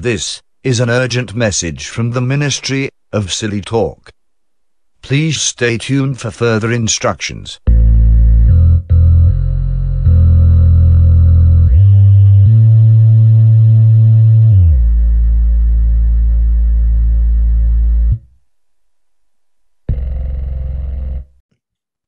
[0.00, 4.10] This is an urgent message from the Ministry of Silly Talk.
[5.02, 7.58] Please stay tuned for further instructions.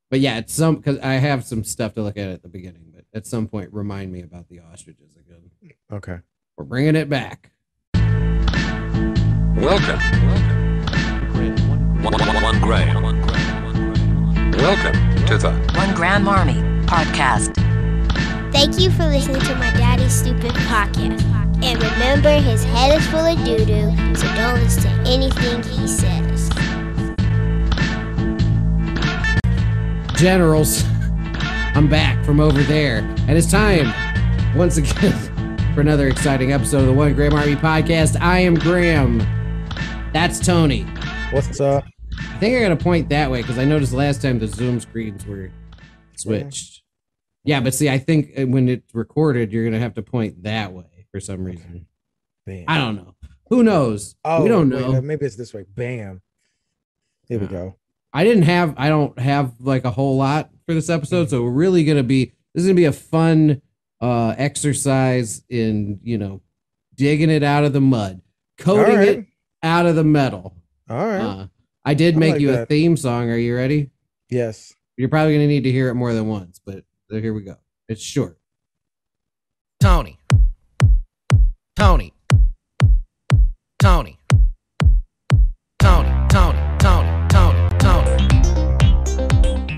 [0.09, 2.93] But yeah, at some because I have some stuff to look at at the beginning,
[2.95, 5.51] but at some point, remind me about the ostriches again.
[5.91, 6.19] Okay.
[6.55, 7.51] We're bringing it back.
[9.55, 9.99] Welcome.
[12.01, 12.85] One, one, one gray.
[14.55, 16.55] Welcome to the One Grand Marmy
[16.85, 17.53] Podcast.
[18.53, 21.21] Thank you for listening to my daddy's stupid podcast.
[21.63, 25.87] And remember, his head is full of doo doo, so don't listen to anything he
[25.87, 26.49] says.
[30.15, 30.85] Generals,
[31.75, 33.91] I'm back from over there, and it's time
[34.55, 35.11] once again
[35.75, 38.19] for another exciting episode of the One Graham Army Podcast.
[38.21, 39.19] I am Graham.
[40.13, 40.81] That's Tony.
[41.31, 41.85] What's up?
[42.19, 44.81] I think I got to point that way because I noticed last time the Zoom
[44.81, 45.51] screens were
[46.17, 46.83] switched.
[47.45, 50.73] Yeah, but see, I think uh, when it's recorded, you're gonna have to point that
[50.73, 51.87] way for some reason.
[52.45, 52.65] Bam.
[52.67, 53.15] I don't know.
[53.49, 54.15] Who knows?
[54.25, 54.95] Oh, we don't know.
[54.95, 55.65] uh, maybe it's this way.
[55.75, 56.21] Bam.
[57.27, 57.77] Here we go.
[58.13, 61.51] I didn't have I don't have like a whole lot for this episode, so we're
[61.51, 63.61] really gonna be this is gonna be a fun
[64.01, 66.41] uh exercise in you know
[66.95, 68.21] digging it out of the mud,
[68.57, 69.07] coating All right.
[69.07, 69.25] it
[69.63, 70.53] out of the metal.
[70.89, 71.21] All right.
[71.21, 71.47] Uh,
[71.85, 73.29] I did I make like you a theme song.
[73.29, 73.89] Are you ready?
[74.29, 74.73] yes.
[74.97, 77.55] You're probably gonna need to hear it more than once, but here we go.
[77.87, 78.37] It's short.
[79.79, 80.19] Tony.
[81.75, 82.13] Tony.
[83.79, 84.19] Tony.
[85.79, 86.09] Tony.
[86.29, 86.59] Tony.
[86.79, 87.27] Tony.
[87.29, 87.77] Tony.
[87.79, 87.79] Tony.
[87.79, 88.17] Tony.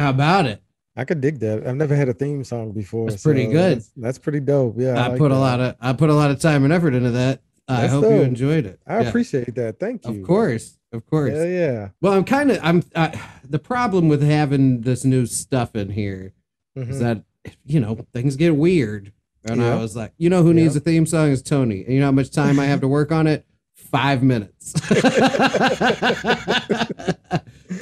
[0.02, 0.60] How about it?
[0.96, 1.64] I could dig that.
[1.64, 3.08] I've never had a theme song before.
[3.08, 3.76] That's pretty good.
[3.78, 4.74] That's, that's pretty dope.
[4.76, 5.00] Yeah.
[5.00, 7.12] I, like put a lot of I put a lot of time and effort into
[7.12, 7.40] that.
[7.68, 8.80] I That's hope you enjoyed it.
[8.84, 9.08] I Yeah.
[9.08, 9.78] appreciate that.
[9.78, 10.20] Thank you.
[10.20, 11.34] Of course, of course.
[11.34, 11.88] Yeah, yeah.
[12.00, 13.16] Well, I'm kind of I'm I,
[13.48, 16.32] the problem with having this new stuff in here
[16.74, 17.00] is Mhm.
[17.00, 17.22] that
[17.64, 19.12] you know things get weird,
[19.44, 20.78] and I was like, you know, who needs Yeah.
[20.80, 23.12] a theme song is Tony, and you know how much time I have to work
[23.12, 23.46] on it.
[23.76, 24.72] Five minutes.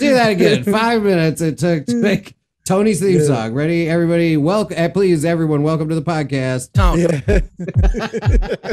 [0.00, 0.64] Do that again.
[0.72, 2.34] Five minutes it took to make
[2.66, 3.26] Tony's theme Yeah.
[3.26, 3.52] song.
[3.52, 4.38] Ready, everybody?
[4.38, 6.72] Welcome, uh, please, everyone, welcome to the podcast.
[6.72, 7.02] Tony.
[7.02, 7.40] Yeah.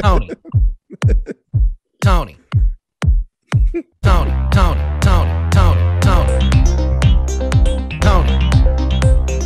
[0.00, 0.30] Tony.
[2.02, 2.36] Tony.
[4.02, 4.32] Tony.
[4.50, 4.80] Tony.
[5.02, 5.50] Tony.
[5.50, 5.90] Tony.
[6.00, 6.38] Tony.
[8.00, 8.38] Tony.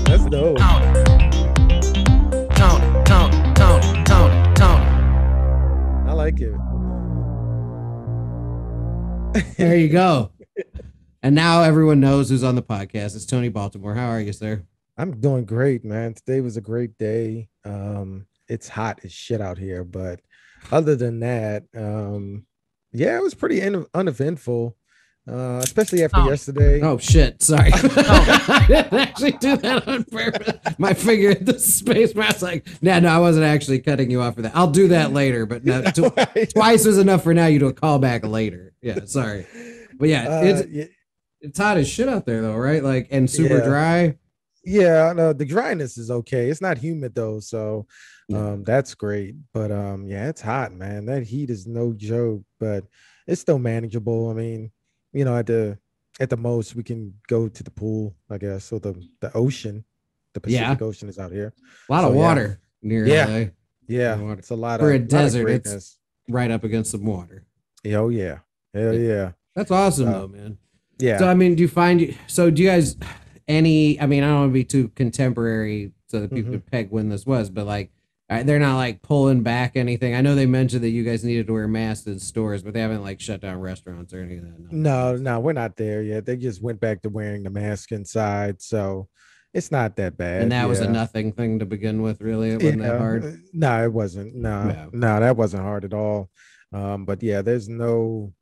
[0.04, 0.59] That's dope.
[0.59, 0.87] Tony.
[2.54, 3.04] Tony.
[3.04, 3.54] Tony.
[3.54, 4.04] Tony.
[4.04, 4.54] Tony.
[4.54, 4.87] Tony.
[6.09, 6.54] I like it.
[9.56, 10.31] There you go.
[11.22, 13.15] And now everyone knows who's on the podcast.
[13.15, 13.94] It's Tony Baltimore.
[13.94, 14.65] How are you, sir?
[14.99, 16.15] I'm doing great, man.
[16.15, 17.49] Today was a great day.
[17.65, 20.21] Um, it's hot as shit out here, but
[20.71, 22.44] other than that, um,
[22.93, 24.77] yeah, it was pretty un- uneventful.
[25.31, 26.28] Uh, especially after Oh.
[26.28, 26.81] yesterday.
[26.81, 27.41] Oh shit!
[27.41, 30.59] Sorry, I didn't actually do that on purpose.
[30.78, 32.43] My finger hit the space mouse.
[32.43, 34.50] Like, nah, no, I wasn't actually cutting you off for that.
[34.56, 37.47] I'll do that later, but no, tw- twice was enough for now.
[37.47, 38.72] You do a call back later.
[38.83, 39.47] Yeah, sorry,
[39.94, 40.84] but yeah, Uh, it's yeah,
[41.42, 42.82] it's hot as shit out there though, right?
[42.82, 43.64] Like, and super Yeah.
[43.66, 44.19] dry.
[44.64, 46.48] yeah, no, the dryness is okay.
[46.48, 47.86] It's not humid though, so
[48.32, 49.34] um, that's great.
[49.53, 51.04] But um, yeah, it's hot, man.
[51.06, 52.84] That heat is no joke, but
[53.26, 54.30] it's still manageable.
[54.30, 54.70] I mean,
[55.12, 55.78] you know, at the
[56.20, 58.64] at the most, we can go to the pool, I guess.
[58.64, 59.84] So the the ocean,
[60.34, 60.62] the Yeah.
[60.74, 61.53] Pacific Ocean is out here.
[61.88, 62.20] A lot of So, yeah.
[62.20, 63.26] water near Yeah.
[63.26, 63.50] LA,
[63.88, 64.38] Yeah, water.
[64.38, 65.98] it's a lot For of a lot of desert, it's-
[66.28, 67.44] right up against some water.
[67.82, 68.38] Yeah, oh yeah,
[68.72, 69.00] hell Yeah.
[69.09, 70.59] yeah, That's awesome Uh, though, man.
[71.03, 71.19] Yeah.
[71.19, 72.51] So I mean, do you find so?
[72.51, 72.97] Do you guys
[73.49, 74.01] any?
[74.01, 76.55] I mean, I don't want to be too contemporary so that people Mhm.
[76.55, 77.91] can peg when this was, but like
[78.45, 80.15] they're not like pulling back anything.
[80.15, 82.81] I know they mentioned that you guys needed to wear masks in stores, but they
[82.81, 84.53] haven't like shut down restaurants or anything.
[84.59, 86.25] Like that, no, no, we're not there yet.
[86.25, 89.09] They just went back to wearing the mask inside, so
[89.53, 90.41] it's not that bad.
[90.43, 92.22] and that was a nothing thing to begin with.
[92.22, 93.25] Really, it wasn't that hard.
[93.25, 94.34] uh, No, it wasn't.
[94.34, 94.87] No, Yeah.
[94.95, 96.31] no, that wasn't hard at all.
[96.72, 98.33] Um, but yeah, there's no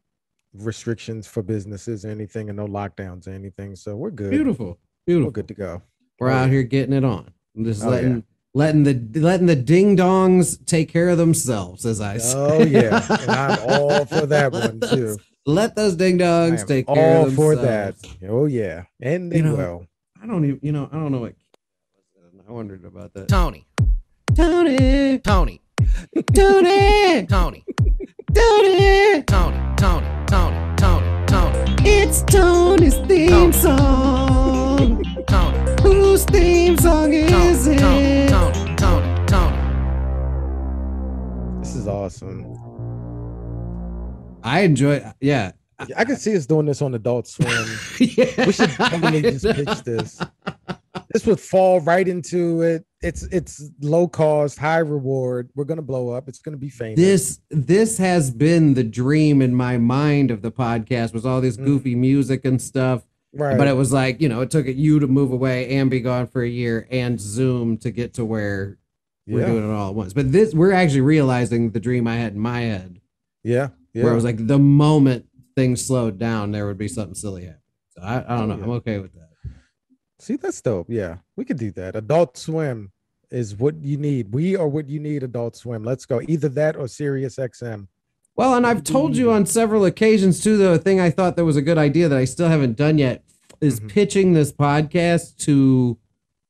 [0.55, 3.76] restrictions for businesses or anything, and no lockdowns or anything.
[3.76, 4.31] So we're good.
[4.31, 4.76] Beautiful, We're
[5.06, 5.31] beautiful.
[5.32, 5.82] good to go.
[6.19, 6.52] We're Oh, out yeah.
[6.52, 7.31] here getting it on.
[7.62, 7.91] Just Oh, yeah.
[7.93, 12.37] letting letting the letting the ding dongs take care of themselves, as I say.
[12.37, 15.17] Oh yeah, and I'm all for that one too.
[15.47, 18.03] Let those ding dongs am take care all of for themselves.
[18.03, 18.29] that.
[18.29, 19.87] Oh yeah, and they You know, will.
[20.23, 21.35] I don't even, you know, I don't know what.
[22.49, 23.29] I wondered about that.
[23.29, 23.67] Tony.
[24.35, 25.61] Tony, Tony.
[26.35, 27.65] Tony, Tony.
[28.35, 29.57] Tony, Tony.
[29.77, 30.07] Tony.
[30.27, 30.77] Tony.
[30.77, 31.27] Tony.
[31.27, 31.75] Tony.
[31.85, 35.03] it's It's Tony's theme song.
[35.27, 37.31] Tony, Whose theme song is
[37.65, 38.29] Tony, Tony, it?
[38.29, 39.57] Tony, Tony, Tony.
[41.61, 42.47] This is awesome.
[44.43, 45.05] I enjoy.
[45.21, 45.53] Yeah.
[45.97, 47.49] I can see us doing this on Adult Swim.
[47.99, 48.47] yeah.
[48.47, 50.21] We should totally just pitch this.
[51.13, 52.85] This would fall right into it.
[53.02, 55.49] It's it's low cost, high reward.
[55.55, 56.29] We're gonna blow up.
[56.29, 56.97] It's gonna be famous.
[57.00, 61.56] This this has been the dream in my mind of the podcast was all this
[61.56, 61.64] Mm.
[61.64, 63.02] goofy music and stuff.
[63.32, 63.56] right.
[63.56, 66.00] But it was like, you know, it took it you to move away and be
[66.00, 68.76] gone for a year and Zoom to get to where
[69.26, 69.46] we're yeah.
[69.46, 70.12] doing it all at once.
[70.12, 73.00] But this we're actually realizing the dream I had in my head.
[73.43, 73.69] yeah.
[73.94, 74.05] Yeah.
[74.05, 75.26] Where it was like the moment
[75.56, 77.61] things slowed down, there would be something silly happening.
[77.96, 78.55] So I, I don't know.
[78.55, 78.64] Oh, yeah.
[78.64, 79.30] I'm okay with that.
[80.20, 80.87] See, that's dope.
[80.88, 81.96] Yeah, we could do that.
[81.96, 82.93] Adult Swim
[83.31, 84.32] is what you need.
[84.34, 85.22] We are what you need.
[85.22, 85.82] Adult Swim.
[85.82, 86.20] Let's go.
[86.28, 87.87] Either that or Sirius XM.
[88.37, 90.56] Well, and I've told you on several occasions too.
[90.56, 93.25] The thing I thought that was a good idea that I still haven't done yet
[93.61, 93.88] is Mhm.
[93.88, 95.99] pitching this podcast to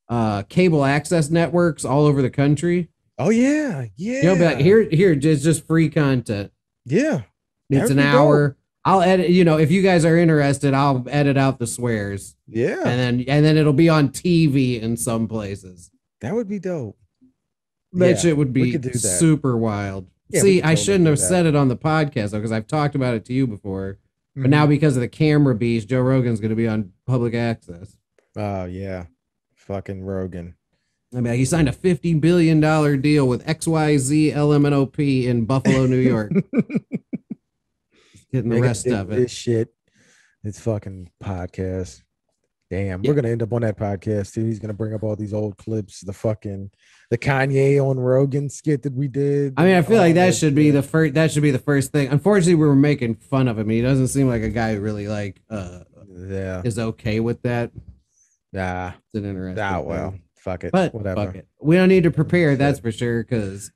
[0.09, 2.89] uh, cable access networks all over the country.
[3.17, 4.17] Oh yeah, yeah.
[4.17, 6.51] You know, like, here, here, just just free content.
[6.85, 7.21] Yeah,
[7.69, 8.57] It's an hour.
[8.83, 9.29] I'll edit.
[9.29, 12.77] You know, if you guys are interested, I'll edit out the swears, yeah.
[12.83, 15.91] and then and then it'll be on TV in some places.
[16.21, 16.97] That would be dope.
[17.93, 18.97] That Yeah, shit would be could do that.
[18.99, 20.07] super wild.
[20.29, 21.25] Yeah, See, could I shouldn't have that.
[21.25, 23.99] said it on the podcast though, because I've talked about it to you before.
[24.35, 24.49] But Mhm.
[24.49, 27.97] now because of the camera beast, Joe Rogan's going to be on public access.
[28.37, 29.05] Oh yeah,
[29.55, 30.55] fucking Rogan.
[31.13, 35.97] I mean, he signed a fifty billion dollar deal with XYZ LMNOP in Buffalo, New
[35.97, 36.31] York.
[38.31, 39.73] He's getting the They rest do of This shit.
[40.43, 42.01] It's fucking podcast.
[42.69, 43.09] Damn, Yeah.
[43.11, 44.45] we're gonna end up on that podcast too.
[44.45, 46.71] He's gonna bring up all these old clips, the fucking
[47.09, 49.55] the Kanye on Rogan skit that we did.
[49.57, 51.13] I mean, I feel like that should be the first.
[51.15, 52.07] That should be the first thing.
[52.07, 53.67] Unfortunately, we were making fun of him.
[53.69, 55.79] He doesn't seem like a guy who really like uh
[56.09, 56.61] yeah.
[56.63, 57.71] is okay with that.
[58.53, 59.55] Nah, It's an interesting.
[59.61, 59.77] nah.
[59.79, 59.85] thing.
[59.87, 60.71] Well, fuck it.
[60.71, 61.25] but whatever.
[61.25, 61.47] fuck it.
[61.61, 62.53] We don't need to prepare.
[62.53, 62.59] Shit.
[62.59, 63.21] That's for sure.
[63.23, 63.69] Because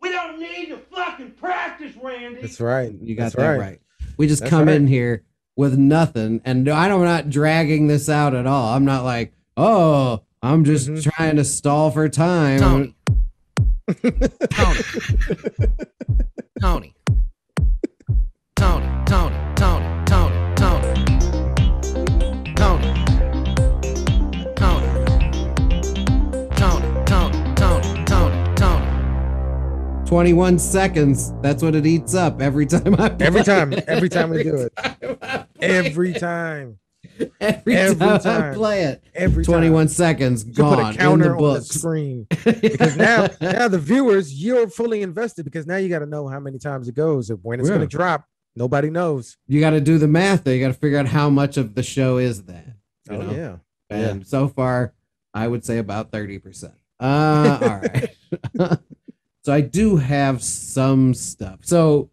[0.00, 2.40] We don't need to fucking practice, Randy.
[2.40, 2.92] That's right.
[3.02, 3.58] You got That's that right.
[3.58, 3.80] right.
[4.18, 4.76] We just That's come right.
[4.76, 5.22] in here
[5.56, 8.74] with nothing, and no- I'm not dragging this out at all.
[8.74, 11.02] I'm not like, oh, I'm just Mhm.
[11.02, 12.60] trying to stall for time.
[12.60, 12.94] Tony.
[14.50, 14.80] Tony.
[16.60, 16.94] Tony.
[16.94, 16.94] Tony.
[30.12, 31.34] 21 seconds.
[31.42, 33.84] That's what it eats up every time I play Every time, it.
[33.88, 35.46] every time we do it.
[35.60, 36.78] Every time.
[37.42, 39.04] every, every time, I play it.
[39.14, 39.88] Every 21 time.
[39.88, 44.32] seconds should put a counter in the on the screen because now, now the viewers,
[44.42, 47.38] you're fully invested because now you got to know how many times it goes and
[47.42, 47.76] when it's Yeah.
[47.76, 48.24] going to drop.
[48.56, 49.36] Nobody knows.
[49.46, 50.54] you got to do the math there.
[50.54, 52.64] You got to figure out how much of the show is that.
[53.10, 53.30] Oh know?
[53.30, 53.56] yeah.
[53.90, 54.94] And so far,
[55.34, 56.72] I would say about 30%.
[56.98, 57.68] Uh, all
[58.70, 58.78] right.
[59.42, 61.60] So I do have some stuff.
[61.62, 62.10] So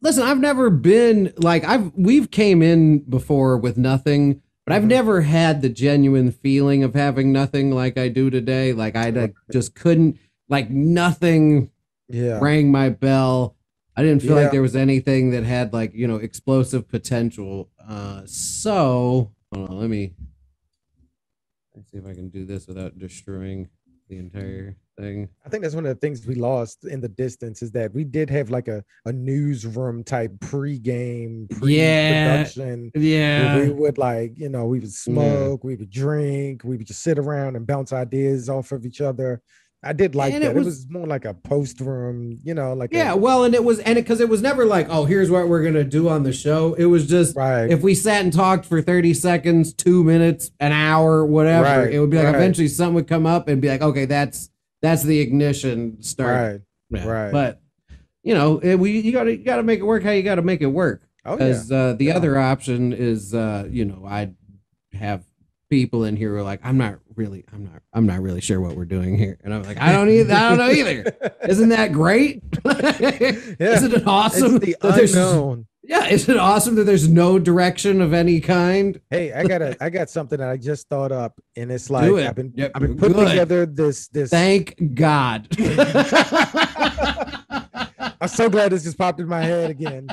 [0.00, 4.88] listen, I've never been like I've we've came in before with nothing, but I've Mhm.
[4.88, 8.72] never had the genuine feeling of having nothing like I do today.
[8.72, 10.18] Like I like, just couldn't
[10.48, 11.70] like nothing
[12.08, 12.38] Yeah.
[12.40, 13.56] rang my bell.
[13.96, 14.42] I didn't feel Yeah.
[14.44, 17.70] like there was anything that had like, you know, explosive potential.
[17.80, 20.14] Uh so hold on, let me
[21.74, 23.68] let's see if I can do this without destroying
[24.08, 25.28] the entire thing.
[25.44, 28.04] I think that's one of the things we lost in the distance is that we
[28.04, 32.90] did have like a, a newsroom type pre-game pre-production.
[32.94, 33.58] where Yeah.
[33.60, 37.18] we would like, you know, we would smoke, we would drink, we would just sit
[37.18, 39.40] around and bounce ideas off of each other.
[39.84, 40.52] I did like And that.
[40.52, 43.52] It was, was- more like a post room, you know, like a- Yeah, well, and
[43.52, 46.08] it was and it because it was never like, oh, here's what we're gonna do
[46.08, 46.74] on the show.
[46.74, 47.68] It was just right.
[47.68, 51.98] if we sat and talked for 30 seconds, two minutes, an hour, whatever, Right, it
[51.98, 52.34] would be like right.
[52.36, 54.50] eventually something would come up and be like, okay, that's
[54.82, 56.62] that's the ignition start.
[56.90, 57.00] right.
[57.00, 57.06] Yeah.
[57.08, 57.32] right.
[57.32, 57.60] But
[58.22, 60.60] you know, it, we you gotta you gotta make it work how you gotta make
[60.60, 61.02] it work.
[61.24, 61.36] Oh yeah.
[61.38, 62.16] Because uh, the Yeah.
[62.16, 64.34] other option is uh, you know, I'd
[64.92, 65.24] have
[65.70, 68.60] people in here who are like, I'm not really I'm not I'm not really sure
[68.60, 69.38] what we're doing here.
[69.42, 71.16] And I'm like, I don't either I don't know either.
[71.48, 72.42] Isn't that great?
[72.64, 72.76] yeah.
[73.58, 74.56] Isn't it awesome?
[74.56, 75.66] It's the unknown.
[75.92, 78.98] Yeah, isn't it awesome that there's no direction of any kind?
[79.10, 82.10] Hey, I got a I got something that I just thought up, and it's like
[82.10, 82.26] it.
[82.26, 83.28] I've been Yep, I've been putting good.
[83.28, 84.30] together this this.
[84.30, 85.48] Thank God.
[88.22, 90.06] I'm so glad this just popped in my head again.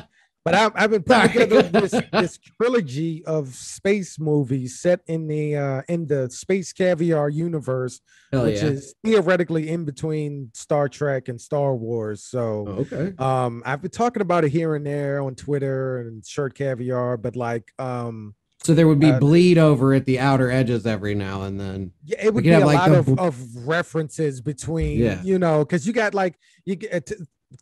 [0.45, 5.55] But I, I've been putting together this, this trilogy of space movies set in the
[5.57, 7.99] uh, in the space caviar universe,
[8.31, 8.69] Hell which yeah.
[8.69, 12.23] is theoretically in between Star Trek and Star Wars.
[12.23, 13.13] So Oh, okay.
[13.19, 17.35] um, I've been talking about it here and there on Twitter and Shirt Caviar, but
[17.35, 21.43] like um, So there would be uh, bleed over at the outer edges every now
[21.43, 21.91] and then.
[22.05, 25.21] yeah, it would be have, a like, lot the of, of references between Yeah.
[25.21, 27.11] you know because you got like you get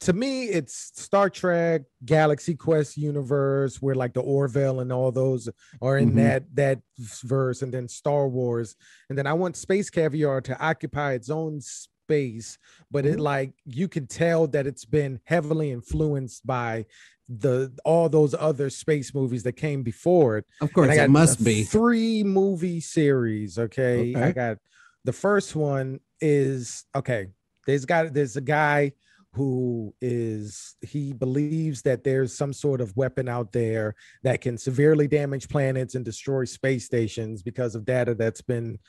[0.02, 5.48] to, me it's star trek galaxy quest universe where like the orville and all those
[5.82, 6.16] are in Mhm.
[6.16, 6.80] that that
[7.24, 8.76] verse and then star wars
[9.10, 12.58] and then i want space caviar to occupy its own space
[12.92, 13.14] but Mm-hmm.
[13.14, 16.86] it like you can tell that it's been heavily influenced by
[17.30, 21.64] the all those other space movies that came before it Of course, it must be.
[21.64, 23.60] three movie series.
[23.60, 24.16] Okay?
[24.16, 24.58] I got
[25.04, 27.28] the first one is okay.
[27.66, 28.94] There's got there's a guy
[29.38, 35.08] who is he believes that there's some sort of weapon out there that can severely
[35.08, 38.80] damage planets and destroy space stations because of data that's been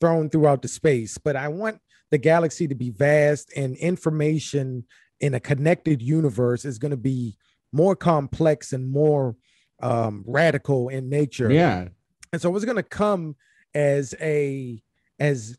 [0.00, 1.18] thrown throughout the space.
[1.18, 1.78] But I want
[2.10, 4.84] the galaxy to be vast and information
[5.20, 7.36] in a connected universe is going to be
[7.72, 9.36] more complex and more
[9.82, 11.50] um, radical in nature.
[11.52, 11.88] Yeah.
[12.32, 13.36] And so it's going to come
[13.72, 14.82] as a
[15.20, 15.56] as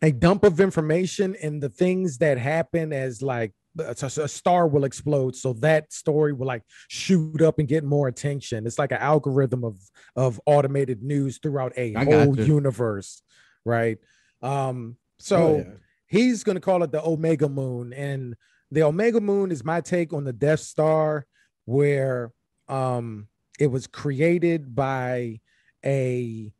[0.00, 4.84] a dump of information and the things that happen as like a, a star will
[4.84, 8.98] explode so that story will like shoot up and get more attention it's like an
[8.98, 9.78] algorithm of
[10.16, 13.22] of automated news throughout a I whole universe
[13.64, 13.98] right
[14.42, 15.74] um so Oh, yeah.
[16.06, 17.92] he's going to call it the Omega Moon.
[17.92, 18.34] And
[18.70, 21.26] the Omega Moon is my take on the Death Star,
[21.64, 22.32] where
[22.68, 23.28] um,
[23.58, 25.40] it was created by
[25.84, 26.52] a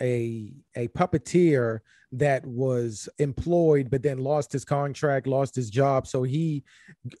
[0.00, 1.80] a a puppeteer
[2.18, 6.06] that was employed but then lost his contract lost his job.
[6.06, 6.64] So he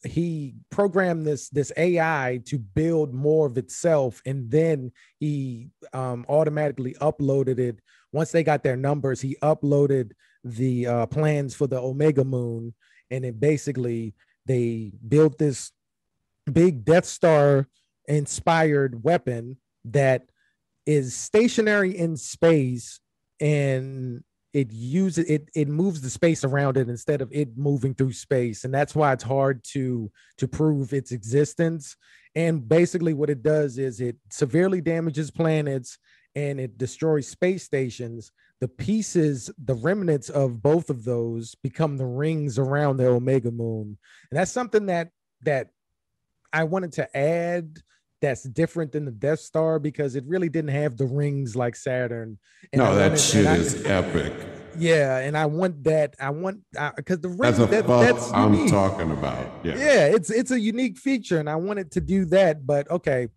[0.04, 6.94] he programmed this this ai to build more of itself and then he um automatically
[7.00, 7.80] uploaded it.
[8.12, 10.12] Once they got their numbers he uploaded
[10.46, 12.72] the uh, plans for the Omega Moon,
[13.10, 14.14] and it basically
[14.46, 15.72] they built this
[16.50, 17.68] big Death Star
[18.06, 20.26] inspired weapon that
[20.86, 23.00] is stationary in space
[23.40, 24.22] and
[24.56, 28.64] it uses it it moves the space around it instead of it moving through space
[28.64, 31.94] and that's why it's hard to to prove its existence
[32.34, 35.98] and basically what it does is it severely damages planets
[36.34, 42.06] and it destroys space stations the pieces, the remnants of both of those become the
[42.06, 43.98] rings around the Omega Moon.
[44.30, 45.10] And that's something that
[45.42, 45.68] that
[46.54, 47.76] I wanted to add
[48.20, 52.38] that's different than the Death Star because it really didn't have the rings like Saturn.
[52.72, 54.32] And I no, that wanted- shit and I- is epic.
[54.78, 56.14] yeah, and I want that.
[56.20, 56.60] I want
[56.96, 58.70] because the That's rings a that, that's I'm unique.
[58.70, 59.46] talking about.
[59.64, 59.76] Yeah.
[59.76, 62.66] Yeah, it's it's a unique feature, and I wanted to do that.
[62.66, 63.28] But okay,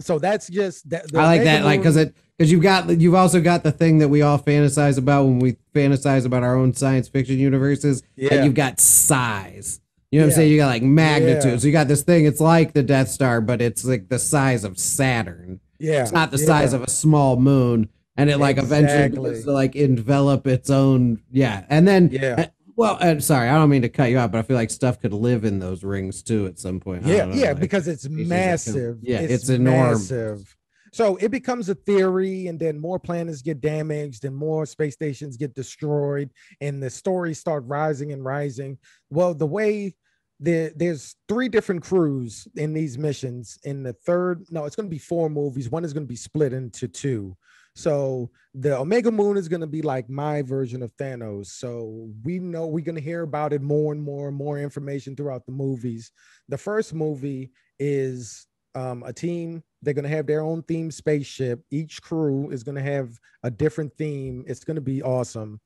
[0.00, 1.10] so that's just that.
[1.10, 3.98] the I like that, like, because it because you've got you've also got the thing
[3.98, 8.02] that we all fantasize about when we fantasize about our own science fiction universes.
[8.16, 8.30] Yeah.
[8.30, 9.80] that you've got size.
[10.14, 10.52] You know what I'm saying?
[10.52, 11.44] You got like magnitudes.
[11.44, 11.56] Yeah.
[11.58, 12.24] So you got this thing.
[12.24, 15.58] It's like the Death Star, but it's like the size of Saturn.
[15.80, 16.46] yeah, It's not the yeah.
[16.46, 19.30] size of a small moon, and it like eventually Exactly.
[19.30, 21.20] begins to like envelop its own.
[21.32, 22.46] Yeah, and then Yeah.
[22.76, 25.00] well, uh, sorry, I don't mean to cut you out, but I feel like stuff
[25.00, 27.04] could live in those rings too at some point.
[27.04, 28.98] Yeah, know, yeah, like- because it's species that can- massive.
[29.02, 30.10] yeah, it's enormous.
[30.12, 30.56] Massive.
[30.92, 35.36] So it becomes a theory, and then more planets get damaged, and more space stations
[35.36, 36.30] get destroyed,
[36.60, 38.78] and the stories start rising and rising.
[39.10, 39.96] Well, the way
[40.44, 43.58] there, there's three different crews in these missions.
[43.64, 45.70] In the third, no, it's going to be four movies.
[45.70, 47.36] One is going to be split into two.
[47.74, 51.46] So the Omega Moon is going to be like my version of Thanos.
[51.46, 55.16] So we know we're going to hear about it more and more and more information
[55.16, 56.12] throughout the movies.
[56.48, 59.62] The first movie is um, a team.
[59.82, 61.64] They're going to have their own theme spaceship.
[61.70, 64.44] Each crew is going to have a different theme.
[64.46, 65.60] It's going to be awesome.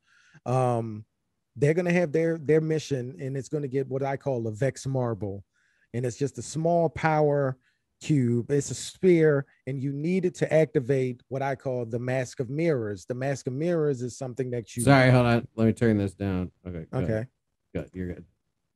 [0.47, 1.05] Um,
[1.59, 4.47] they're going to have their their mission, and it's going to get what I call
[4.47, 5.45] a Vex Marble,
[5.93, 7.59] and it's just a small power
[8.01, 8.51] cube.
[8.51, 12.49] It's a sphere, and you need it to activate what I call the Mask of
[12.49, 13.05] Mirrors.
[13.07, 14.85] The Mask of Mirrors is something that you.
[14.85, 15.49] Sorry, hold on.
[15.57, 16.51] Let me turn this down.
[16.67, 16.87] Okay.
[16.91, 17.05] Good.
[17.05, 17.27] Okay.
[17.75, 17.91] Good.
[17.93, 18.25] You're good.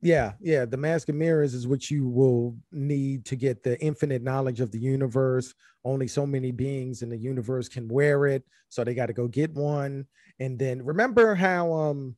[0.01, 0.65] Yeah, yeah.
[0.65, 4.71] The Mask of Mirrors is what you will need to get the infinite knowledge of
[4.71, 5.53] the universe.
[5.85, 9.29] Only so many beings in the universe can wear it, so they got to go
[9.29, 10.05] get one.
[10.39, 12.17] And then remember how um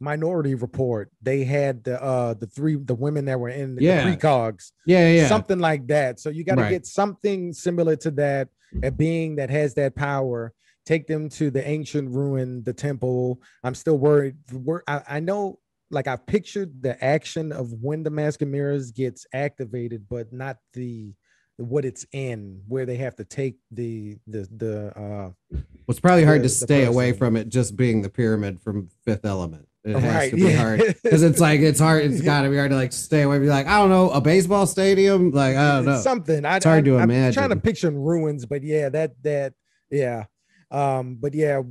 [0.00, 4.04] Minority Report they had the uh the three the women that were in the Yeah.
[4.04, 5.28] precogs, Yeah, yeah.
[5.28, 6.18] something like that.
[6.18, 6.70] So you got to Right.
[6.70, 8.48] get something similar to that,
[8.82, 10.52] a being that has that power.
[10.86, 13.40] Take them to the ancient ruin, the temple.
[13.62, 14.36] I'm still worried.
[14.52, 15.58] wor- I, I know
[15.90, 20.56] like I've pictured the action of when the mask and mirrors gets activated, but not
[20.72, 21.12] the
[21.58, 26.24] what it's in, where they have to take the the the uh Well, it's probably
[26.24, 29.66] hard the- to stay away from it just being the pyramid from Fifth Element.
[29.84, 30.56] It has Right, to be yeah.
[30.56, 32.04] hard because it's like it's hard.
[32.04, 33.38] It's got to be hard to like stay away.
[33.38, 35.30] Be like, I don't know, a baseball stadium.
[35.30, 36.00] Like I don't know.
[36.00, 36.44] something.
[36.44, 39.54] I, It's hard to I, I'm trying to picture in ruins, but yeah, that that
[39.90, 40.24] yeah.
[40.70, 41.62] Um, but yeah,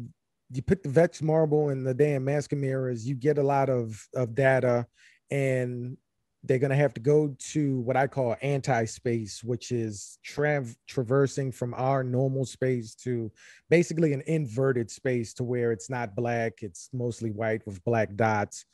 [0.51, 4.03] you put the Vex marble and the damn mask mirrors, you get a lot of
[4.15, 4.87] of data,
[5.29, 5.95] and
[6.43, 11.73] they're gonna have to go to what I call anti-space, which is trav- traversing from
[11.73, 13.31] our normal space to
[13.69, 18.65] basically an inverted space to where it's not black, it's mostly white with black dots.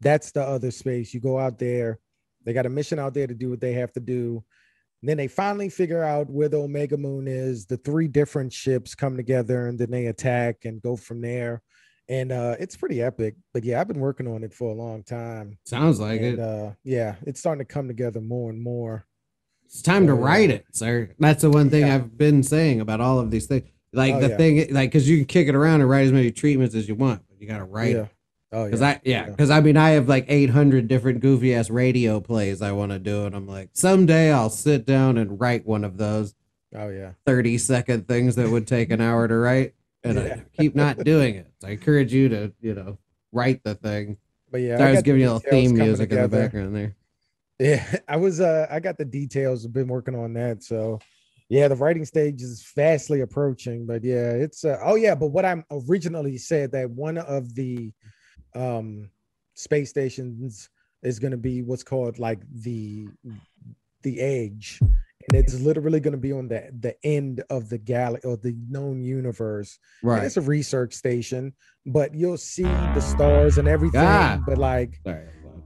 [0.00, 1.14] That's the other space.
[1.14, 2.00] You go out there,
[2.44, 4.44] they got a mission out there to do what they have to do.
[5.02, 7.66] And then they finally figure out where the Omega Moon is.
[7.66, 11.62] The three different ships come together and then they attack and go from there.
[12.08, 13.34] And uh, it's pretty epic.
[13.52, 15.58] But yeah, I've been working on it for a long time.
[15.64, 16.40] Sounds like and it.
[16.40, 19.06] uh, yeah, it's starting to come together more and more.
[19.64, 21.10] It's time to uh, write it, sir.
[21.18, 21.96] That's the one thing Yeah.
[21.96, 23.64] I've been saying about all of these things.
[23.92, 24.36] Like Oh, the yeah.
[24.36, 26.94] thing, like because you can kick it around and write as many treatments as you
[26.94, 28.02] want, but you got to write yeah.
[28.02, 28.08] it.
[28.52, 28.88] Oh, Because yeah.
[28.88, 32.70] I, yeah, because I mean, I have like 800 different goofy ass radio plays I
[32.70, 36.34] want to do, and I'm like, someday I'll sit down and write one of those
[36.74, 37.12] Oh, yeah.
[37.24, 39.74] 30 second things that would take an hour to write,
[40.06, 40.34] and Yeah.
[40.34, 41.52] I keep not doing it.
[41.60, 42.98] So I encourage you to, you know,
[43.32, 44.18] write the thing.
[44.50, 46.96] But yeah, Sorry, I was giving you a little theme music in the background there.
[47.58, 50.62] Yeah, I was uh I got the details, I've been working on that.
[50.62, 51.00] So
[51.48, 55.44] yeah, the writing stage is fastly approaching, but yeah, it's uh, oh yeah, but what
[55.44, 57.92] I'm originally said that one of the
[58.54, 59.10] um
[59.54, 60.68] space stations
[61.02, 63.08] is going to be what's called like the
[64.02, 64.80] the edge
[65.28, 68.56] and it's literally going to be on the the end of the galaxy or the
[68.68, 70.24] known universe And Right.
[70.24, 71.52] it's a research station
[71.84, 74.40] but you'll see the stars and everything Ah.
[74.46, 75.24] but like Sorry.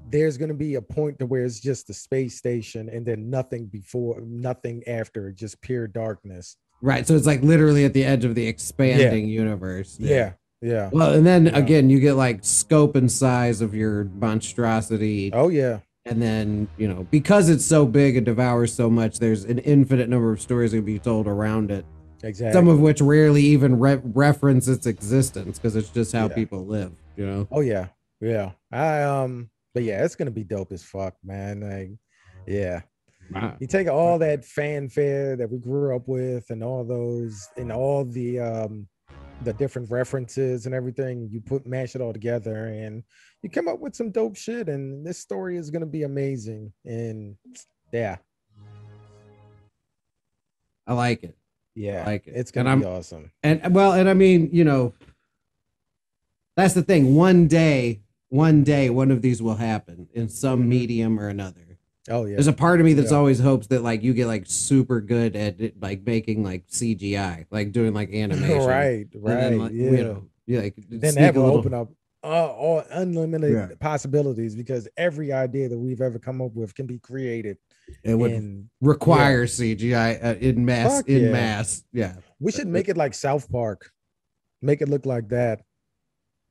[0.08, 3.30] there's going to be a point to where it's just the space station and then
[3.30, 7.06] nothing before nothing after just pure darkness Right.
[7.06, 9.96] So it's like literally at the edge of the expanding universe.
[10.00, 11.58] yeah yeah Well, and then Yeah.
[11.58, 15.30] again, you get like scope and size of your monstrosity.
[15.32, 19.44] oh yeah And then, you know, because it's so big and devours so much, there's
[19.44, 21.84] an infinite number of stories that can be told around it.
[22.22, 26.34] exactly Some of which rarely even re- reference its existence because it's just how Yeah.
[26.34, 27.48] people live, you know?
[27.52, 27.88] oh yeah
[28.22, 31.90] yeah i um but yeah it's gonna be dope as fuck man like
[32.46, 32.82] yeah
[33.58, 38.04] you take all that fanfare that we grew up with and all those and all
[38.04, 38.86] the um
[39.42, 43.02] the different references and everything you put mash it all together and
[43.42, 46.72] you come up with some dope shit and this story is going to be amazing
[46.84, 47.36] and
[47.92, 48.16] yeah
[50.86, 51.36] I like it.
[51.74, 52.32] yeah Like it.
[52.36, 54.92] it's going to be I'm- awesome And well, and I mean, you know,
[56.56, 57.14] that's the thing.
[57.14, 61.69] One day, one day, one of these will happen in some medium or another.
[62.10, 63.18] Oh yeah There's a part of me that's Yeah.
[63.18, 67.46] always hopes that like you get like super good at it, like making like CGI,
[67.50, 68.58] like doing like animation.
[68.66, 71.88] right right then, like, yeah You know, you like then that will little- open up
[72.22, 73.68] uh, all unlimited Yeah.
[73.80, 77.56] possibilities because every idea that we've ever come up with can be created
[78.04, 80.98] It would and require CGI uh, in mass.
[80.98, 81.30] Fuck in yeah.
[81.32, 83.90] mass, yeah, we should make it like south park
[84.60, 85.62] make it look like that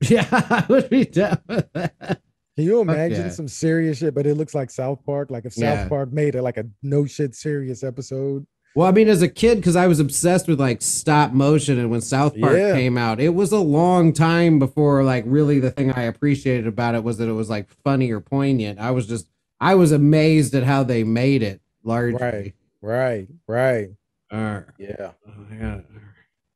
[0.08, 0.26] yeah.
[0.32, 2.20] I would be down with that.
[2.60, 3.30] Can you imagine yeah.
[3.30, 5.30] some serious shit, but it looks like South Park?
[5.30, 5.88] Like if South Yeah.
[5.88, 8.46] Park made it like a no shit serious episode.
[8.74, 11.90] Well, I mean, as a kid, because I was obsessed with like stop motion, and
[11.90, 12.74] when South Park Yeah.
[12.74, 16.94] came out, it was a long time before like really the thing I appreciated about
[16.94, 18.78] it was that it was like funny or poignant.
[18.78, 19.26] I was just
[19.58, 22.20] I was amazed at how they made it largely.
[22.20, 22.54] Right.
[22.82, 23.88] Right, right.
[24.30, 25.12] Uh, Yeah.
[25.50, 25.84] I gotta,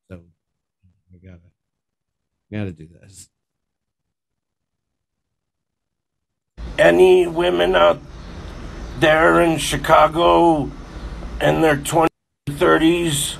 [0.07, 0.21] so
[1.13, 1.39] I gotta,
[2.51, 3.27] gotta do this.
[6.77, 7.99] Any women out
[8.99, 10.71] there in Chicago
[11.41, 12.07] in their 20s,
[12.49, 13.37] 30s,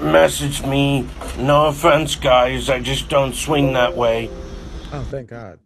[0.00, 1.08] message me.
[1.38, 4.30] No offense, guys, I just don't swing that way.
[4.92, 5.58] Oh, thank God.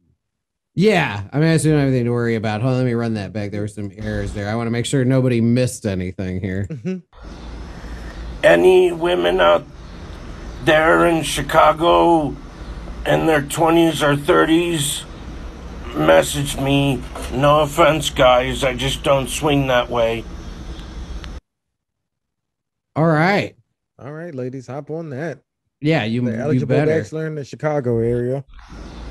[0.74, 2.62] Yeah, I mean, I still don't have anything to worry about.
[2.62, 3.50] Hold on, let me run that back.
[3.50, 4.48] There were some errors there.
[4.48, 6.66] I want to make sure nobody missed anything here.
[6.70, 6.98] Mm-hmm.
[8.42, 9.66] Any women out
[10.64, 12.34] there in Chicago
[13.04, 15.04] in their 20s or 30s,
[15.94, 17.02] message me.
[17.32, 20.24] No offense, guys, I just don't swing that way.
[22.96, 23.56] All right.
[23.98, 25.38] All right, ladies, hop on that.
[25.80, 27.00] Yeah, you, The you eligible better.
[27.00, 28.44] bachelor in the Chicago area.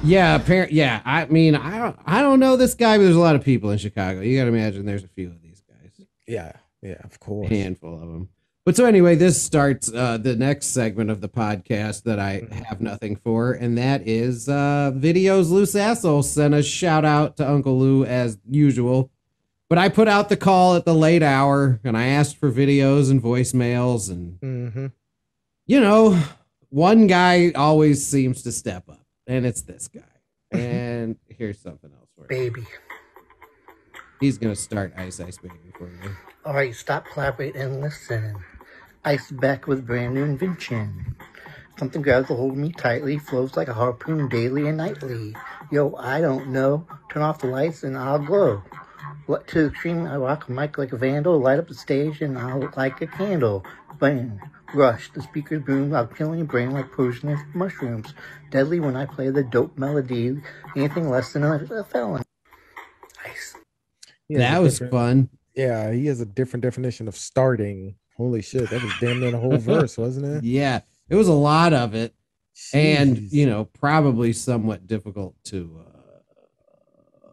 [0.04, 0.72] Yeah, apparent.
[0.72, 3.44] Yeah, I mean, I don't, I don't know this guy, but there's a lot of
[3.44, 4.22] people in Chicago.
[4.22, 7.50] You got to imagine there's a few of these guys, Yeah, yeah, of course, a
[7.50, 7.52] course.
[7.52, 8.30] handful of them.
[8.64, 12.80] But so anyway, this starts uh, the next segment of the podcast that I have
[12.80, 15.50] nothing for, and that is uh, videos.
[15.50, 19.10] Loose asshole sent a shout out to Uncle Lou as usual,
[19.68, 23.10] but I put out the call at the late hour and I asked for videos
[23.10, 24.86] and voicemails, and Mm-hmm.
[25.66, 26.22] you know,
[26.70, 30.02] one guy always seems to step up, and it's this guy.
[30.52, 32.52] And here's something else for you.
[32.52, 32.68] Baby.
[34.20, 36.16] He's gonna start Ice Ice Baby for you.
[36.46, 38.36] All right, stop clapping and listen.
[39.04, 41.16] Ice back with brand new invention.
[41.80, 45.36] Something grabs a hold of me tightly, flows like a harpoon daily and nightly.
[45.72, 46.86] Yo, I don't know.
[47.12, 48.62] Turn off the lights and I'll glow.
[49.26, 52.22] What to the extreme, I rock a mic like a vandal, light up the stage
[52.22, 53.66] and I'll look like a candle.
[54.00, 54.40] Bang,
[54.76, 58.14] rush, the speakers boom, I'll kill your brain like poisonous mushrooms.
[58.52, 60.38] Deadly when I play the dope melody,
[60.76, 62.24] anything less than a, a felon.
[63.26, 63.56] Ice.
[64.28, 65.30] He That was different- fun.
[65.56, 67.96] Yeah, he has a different definition of starting.
[68.18, 70.44] Holy shit, that was damn near the whole verse, wasn't it?
[70.48, 72.14] Yeah, it was a lot of it.
[72.74, 77.26] and you know probably somewhat difficult to uh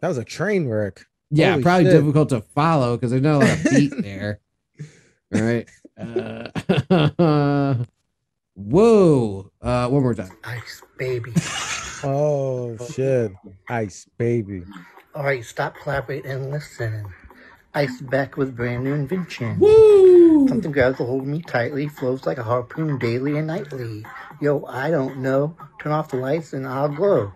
[0.00, 1.00] that was a train wreck.
[1.30, 1.92] yeah Holy probably shit.
[1.94, 4.40] difficult to follow because there's not a lot of beat there
[5.30, 5.66] right.
[5.98, 6.48] uh,
[8.54, 11.32] whoa uh one more time Ice, baby.
[12.04, 13.32] Oh shit,
[13.68, 14.62] ice baby.
[15.14, 17.06] All right, stop clapping and listen.
[17.76, 19.58] Ice back with brand new invention.
[19.58, 20.46] Woo!
[20.46, 24.04] Something grabs a hold of me tightly, flows like a harpoon daily and nightly.
[24.40, 25.56] Yo, I don't know.
[25.80, 27.32] Turn off the lights and I'll glow.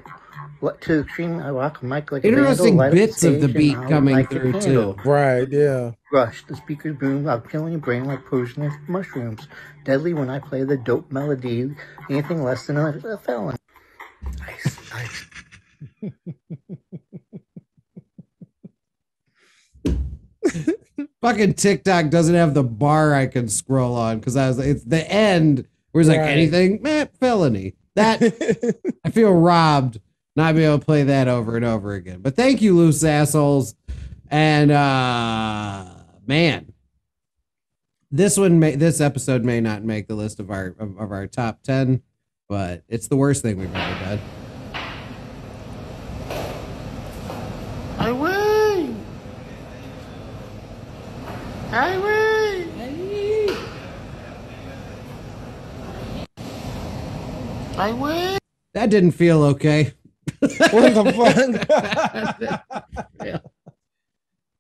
[0.61, 3.25] What to the extreme, I rock a mic like a Interesting vandal, light up bits
[3.25, 4.97] of the beat coming a through, too.
[5.05, 5.93] Right, yeah.
[6.13, 9.49] Rush, the speakers boom, I'm killing your brain like poisonous mushrooms.
[9.85, 11.75] Deadly when I play the dope melody,
[12.11, 13.57] anything less than a, a felon.
[14.47, 15.27] Ice, ice.
[21.23, 25.11] fucking tiktok doesn't have the bar i can scroll on because i was it's the
[25.11, 26.31] end where it's like Right.
[26.31, 28.23] anything man felony that
[29.05, 30.01] I feel robbed
[30.37, 32.21] not being able to play that over and over again.
[32.21, 33.75] But thank you, loose assholes.
[34.31, 35.85] And uh
[36.25, 36.73] man,
[38.13, 41.27] this one may this episode may not make the list of our of, of our
[41.27, 42.03] top ten,
[42.49, 44.21] but it's the worst thing we've ever done.
[47.99, 49.05] I win!
[51.73, 52.29] I win!
[57.89, 58.39] I win!
[58.75, 59.95] That didn't feel okay.
[60.41, 61.69] what the
[63.19, 63.43] fuck?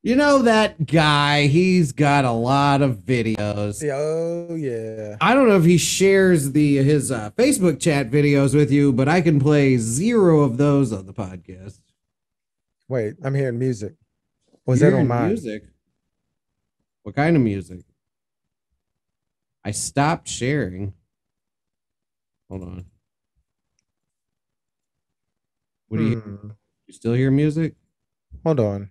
[0.00, 3.82] You know that guy, he's got a lot of videos.
[3.92, 5.16] Oh yeah.
[5.20, 9.08] I don't know if he shares the his uh, Facebook chat videos with you, but
[9.08, 11.80] I can play zero of those on the podcast.
[12.88, 13.96] Wait, I'm hearing music.
[14.64, 15.28] Was You're that on in mine?
[15.28, 15.64] Music.
[17.02, 17.80] What kind of music?
[19.64, 20.94] I stopped sharing.
[22.48, 22.84] Hold on.
[25.88, 26.16] What do you?
[26.20, 26.48] Hmm.
[26.86, 27.74] You still hear music?
[28.44, 28.90] Hold on.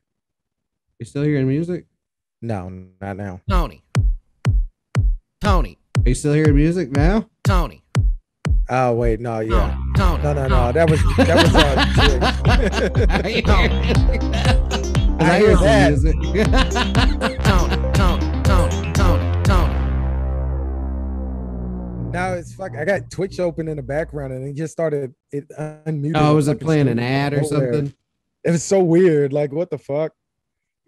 [0.99, 1.85] You still hearing music?
[2.41, 2.69] No,
[3.01, 3.41] not now.
[3.49, 3.83] Tony.
[5.41, 5.77] Tony.
[6.05, 7.29] Are you still hearing music now?
[7.43, 7.83] Tony.
[8.69, 9.77] Oh wait, no, yeah.
[9.95, 10.23] Tony.
[10.23, 10.71] No, no, no.
[10.71, 13.43] That was that was uh Are you
[15.19, 15.65] I hear some
[16.03, 17.33] that.
[22.11, 22.71] Now it's fuck.
[22.75, 26.13] I got Twitch open in the background, and it just started it unmuted.
[26.15, 27.73] oh, was it playing an ad or out nowhere.
[27.73, 27.93] something?
[28.43, 29.33] It was so weird.
[29.33, 30.13] Like, what the fuck?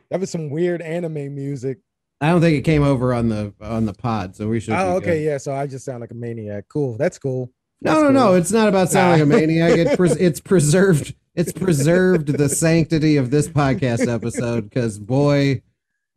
[0.10, 1.80] That was some weird anime music.
[2.22, 4.74] I don't think it came over on the on the pod, so we should.
[4.74, 5.26] Oh, okay, good.
[5.26, 5.38] yeah.
[5.38, 6.66] So I just sound like a maniac.
[6.70, 6.98] Cool.
[6.98, 7.52] That's cool.
[7.82, 8.26] No, That's no, no.
[8.28, 8.36] cool.
[8.36, 9.36] It's not about sounding Nah.
[9.36, 9.78] like a maniac.
[9.78, 11.16] It pres- it's preserved.
[11.36, 15.62] It's preserved the sanctity of this podcast episode because boy,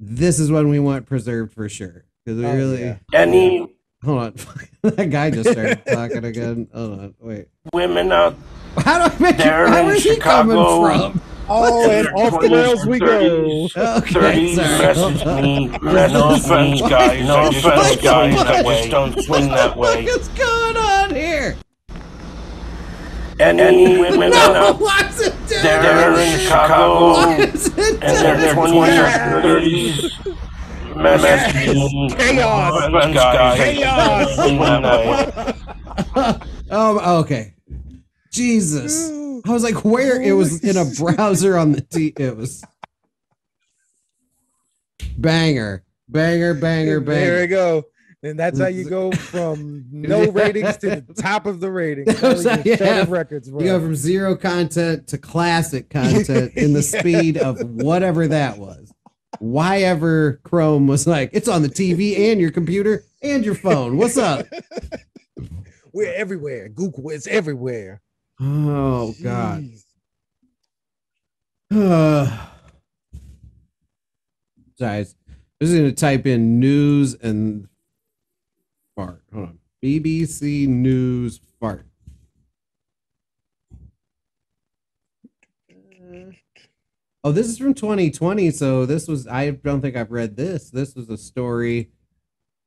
[0.00, 2.04] this is one we want preserved for sure.
[2.24, 2.96] Because we Oh, really yeah.
[3.12, 3.71] Any
[4.04, 4.34] hold on.
[4.82, 6.68] that guy just started talking again.
[6.74, 7.46] Hold on, wait.
[7.72, 8.36] women out
[8.78, 9.36] How do I make?
[9.38, 11.20] There Where in is he coming from?
[11.48, 13.68] Oh, and off the rails we go.
[13.76, 14.78] Okay, 30s sorry.
[14.78, 15.68] message me.
[16.12, 17.26] No offense, guys.
[17.26, 18.36] No offense, guys.
[18.38, 20.04] I just don't swing that way.
[20.04, 21.56] What's going on here?
[23.40, 25.62] And any women No, out what's it doing?
[25.62, 28.22] there in Chicago What is it and doing?
[28.38, 30.36] their 20s or 30s
[30.96, 32.10] message me.
[32.16, 32.90] Chaos.
[32.90, 33.60] No offense, guys.
[33.60, 36.48] I just don't swing that way.
[36.70, 37.54] Oh, okay.
[38.30, 39.10] Jesus.
[39.44, 40.20] I was like, where?
[40.22, 42.12] It was in a browser on the T.
[42.16, 42.64] It was
[45.18, 47.20] banger, banger, banger, banger.
[47.26, 47.84] There we go.
[48.24, 52.16] And that's how you go from no ratings to the top of the ratings.
[52.20, 53.00] How So, you yeah.
[53.00, 53.58] of records, bro.
[53.60, 57.00] You go from zero content to classic content in the Yeah.
[57.00, 58.91] speed of whatever that was.
[59.38, 63.96] Why ever Chrome was like, it's on the TV and your computer and your phone.
[63.96, 64.46] What's up?
[65.92, 66.68] We're everywhere.
[66.68, 68.00] Google is everywhere.
[68.40, 69.68] Oh God.
[71.70, 72.30] Uh,
[74.78, 77.68] guys, I'm just gonna type in news and
[78.96, 79.22] fart.
[79.32, 79.58] Hold on.
[79.82, 81.86] BBC News fart.
[87.24, 88.50] Oh, this is from 2020.
[88.50, 90.70] So this was I don't think I've read this.
[90.70, 91.90] This was a story.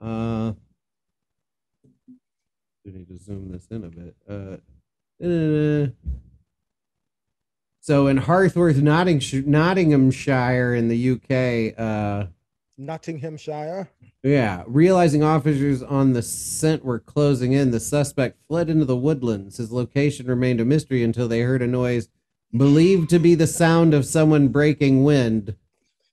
[0.02, 0.54] Uh
[2.86, 4.16] we need to zoom this in a bit.
[4.30, 4.58] Uh,
[5.26, 5.88] uh,
[7.82, 12.28] so in Harthworth, Notting- Nottinghamshire in the UK, uh,
[12.78, 13.90] Nottinghamshire.
[14.22, 19.58] yeah, realizing officers on the scent were closing in, the suspect fled into the woodlands.
[19.58, 22.10] His location remained a mystery until they heard a noise
[22.56, 25.56] believed to be the sound of someone breaking wind.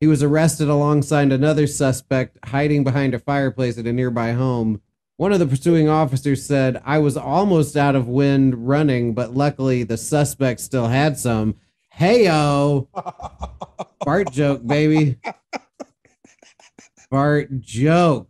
[0.00, 4.80] He was arrested alongside another suspect hiding behind a fireplace at a nearby home.
[5.16, 9.84] One of the pursuing officers said, I was almost out of wind running, but luckily
[9.84, 11.54] the suspect still had some.
[11.96, 12.88] Heyo!
[14.04, 15.18] Bart joke, baby.
[17.10, 18.28] Bart joke.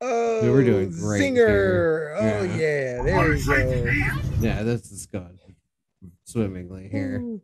[0.00, 1.46] Oh, we're doing oh, great Singer.
[1.48, 2.16] here.
[2.18, 2.42] Oh Yeah.
[2.54, 4.20] yeah, there we go.
[4.40, 5.38] Yeah, this is going
[6.36, 7.38] swimmingly here.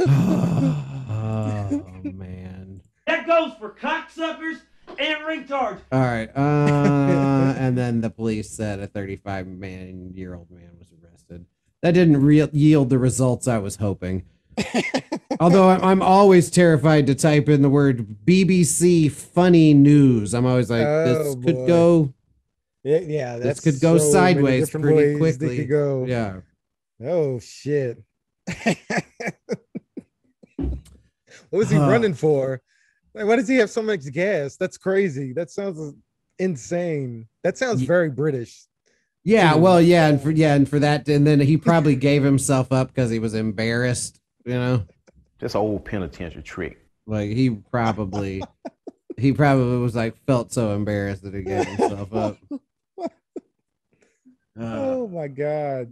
[0.00, 2.80] oh, man.
[3.06, 4.60] That goes for cocksuckers
[4.98, 5.80] and retards.
[5.92, 6.30] All right.
[6.34, 11.44] Uh, and then the police said a 35 man year old man was arrested.
[11.82, 14.24] That didn't re- yield the results I was hoping.
[15.40, 20.34] Although I'm, I'm always terrified to type in the word BBC funny news.
[20.34, 21.66] I'm always like, Oh, this could boy.
[21.66, 22.14] go,
[22.84, 23.36] Yeah, yeah.
[23.38, 25.64] this could go so sideways pretty ways quickly.
[25.64, 26.04] go.
[26.06, 26.40] Yeah.
[27.04, 28.02] Oh shit.
[30.56, 30.68] what
[31.50, 31.88] was he Huh.
[31.88, 32.60] running for?
[33.14, 34.56] Like, why does he have so much gas?
[34.56, 35.32] That's crazy.
[35.32, 35.94] That sounds
[36.38, 37.28] insane.
[37.44, 38.66] That sounds very British.
[39.24, 42.72] Yeah, well, yeah, and for yeah, and for that, and then he probably gave himself
[42.72, 44.18] up because he was embarrassed.
[44.44, 44.82] You know,
[45.38, 46.78] That's an old penitentiary trick.
[47.06, 48.42] like he probably,
[49.16, 52.36] he probably was like felt so embarrassed that he gave himself up.
[54.54, 55.90] Uh, oh my god.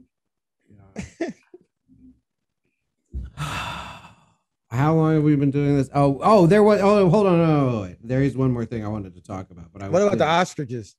[3.37, 5.89] how long have we been doing this?
[5.95, 6.81] Oh, oh, there was.
[6.81, 7.97] Oh, hold on, no, no, wait.
[8.03, 10.27] there is one more thing I wanted to talk about, but I What about the
[10.27, 10.97] ostriches?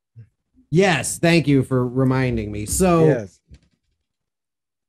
[0.70, 2.66] Yes, thank you for reminding me.
[2.66, 3.40] So Yes.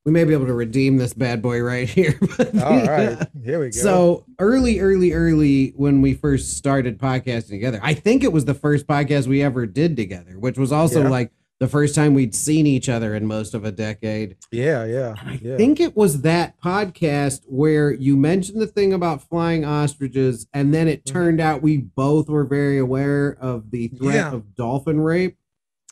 [0.04, 2.18] we may be able to redeem this bad boy right here.
[2.36, 3.18] but- All right.
[3.44, 3.70] Here we go.
[3.72, 8.54] So early, early, early when we first started podcasting together, I think it was the
[8.54, 11.08] first podcast we ever did together, which was also Yeah.
[11.08, 14.36] like the first time we'd seen each other in most of a decade.
[14.50, 15.14] yeah, yeah.
[15.24, 15.56] I yeah.
[15.56, 20.88] think it was that podcast where you mentioned the thing about flying ostriches, and then
[20.88, 21.12] it Mhm.
[21.12, 24.32] turned out we both were very aware of the threat Yeah.
[24.32, 25.36] of dolphin rape.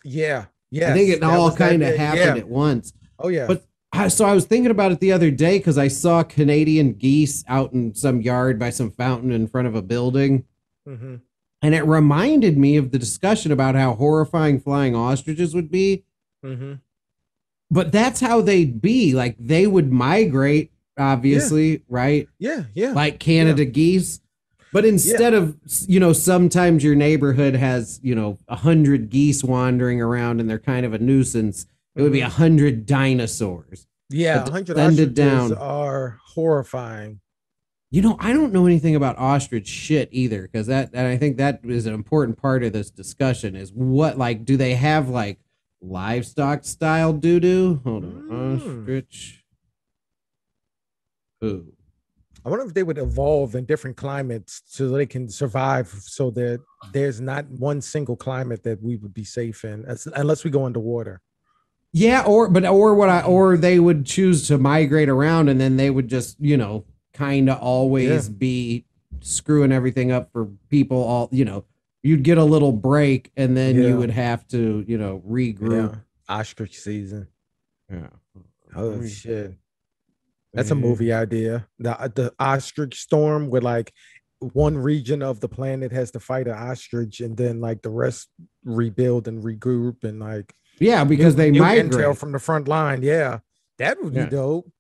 [0.05, 0.47] yeah.
[0.73, 0.91] Yeah.
[0.91, 2.93] I think it all kind of happened at once.
[3.19, 3.47] Oh yeah.
[3.47, 6.93] But I, so I was thinking about it the other day because I saw Canadian
[6.95, 10.45] geese out in some yard by some fountain in front of a building.
[10.87, 11.17] hmm
[11.63, 16.05] And it reminded me of the discussion about how horrifying flying ostriches would be.
[16.43, 16.75] hmm
[17.71, 19.13] But that's how they'd be.
[19.15, 22.29] Like they would migrate, obviously, right?
[22.39, 22.93] Yeah, yeah.
[22.93, 24.21] Like Canada geese.
[24.73, 25.57] But instead of,
[25.89, 30.59] you know, sometimes your neighborhood has, you know, a hundred geese wandering around and they're
[30.61, 31.67] kind of a nuisance.
[31.97, 33.87] It would be a hundred dinosaurs.
[34.11, 35.53] yeah, but 100 descended ostriches down.
[35.59, 37.21] are horrifying.
[37.93, 41.39] You know, I don't know anything about ostrich shit either, because that and I think
[41.39, 45.41] that is an important part of this discussion is what like do they have like
[45.83, 47.81] livestock style doo doo?
[47.83, 48.29] Hold on.
[48.31, 48.57] Mm.
[48.57, 49.45] Ostrich.
[51.43, 51.73] Ooh.
[52.45, 56.61] I wonder if they would evolve in different climates so they can survive so that
[56.93, 60.65] there's not one single climate that we would be safe in as- unless we go
[60.65, 61.21] underwater.
[61.93, 65.77] Yeah, or but or what I or they would choose to migrate around and then
[65.77, 66.85] they would just, you know,
[67.21, 68.35] kind of always Yeah.
[68.39, 68.85] be
[69.21, 71.65] screwing everything up for people all, you know,
[72.03, 73.89] you'd get a little break and then Yeah.
[73.89, 75.93] you would have to, you know, regroup.
[75.93, 76.35] Yeah.
[76.37, 77.27] Ostrich season.
[77.93, 78.09] Yeah.
[78.75, 79.55] Oh shit.
[80.55, 81.67] That's a movie idea.
[81.79, 83.93] The the ostrich storm where like
[84.39, 88.31] one region of the planet has to fight an ostrich and then like the rest
[88.65, 91.93] rebuild and regroup and like Yeah, because new- they new migrate.
[91.93, 93.03] intel from the front line.
[93.03, 93.41] Yeah.
[93.79, 94.31] That would be Yeah.
[94.31, 94.71] dope.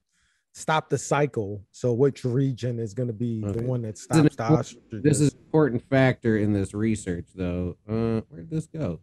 [0.52, 1.64] Stop the cycle.
[1.70, 3.60] So which region is gonna be Okay.
[3.60, 5.02] the one that This stops the important- ostriches?
[5.02, 7.76] This is an important factor in this research, though.
[7.88, 9.00] Uh, where'd this go?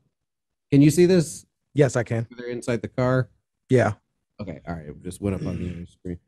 [0.71, 1.45] Can you see this?
[1.73, 2.27] yes, I can.
[2.37, 3.29] They're inside the car.
[3.69, 3.93] Yeah.
[4.41, 4.87] Okay, all right.
[4.87, 6.19] It just went up on the other screen.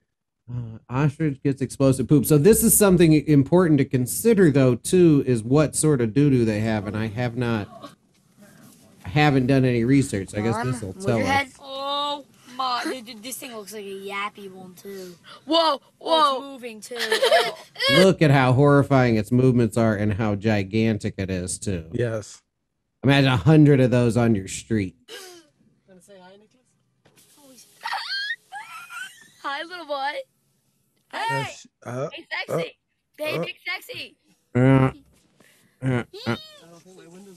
[0.51, 2.25] Uh, ostrich gets explosive poop.
[2.25, 4.75] So this is something important to consider, though.
[4.75, 7.95] Too is what sort of doo doo they have, and I have not,
[9.05, 10.33] I haven't done any research.
[10.35, 11.53] I guess this will tell us.
[12.61, 12.91] Oh my!
[12.91, 15.15] Dude, dude, this thing looks like a yappy one too.
[15.45, 15.79] Whoa!
[15.97, 16.35] Whoa!
[16.35, 16.97] it's moving too.
[16.99, 17.57] Oh.
[18.03, 21.89] Look at how horrifying its movements are, and how gigantic it is too.
[21.93, 22.41] Yes.
[23.03, 24.97] Imagine a hundred of those on your street.
[29.41, 30.11] Hi, little boy.
[31.13, 31.47] Hey,
[31.83, 32.77] uh, hey, sexy.
[33.17, 33.41] hey, uh.
[33.41, 34.17] big sexy.
[34.53, 34.91] Uh,
[35.81, 36.35] uh, uh.